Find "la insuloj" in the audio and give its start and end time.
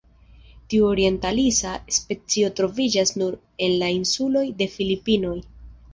3.85-4.45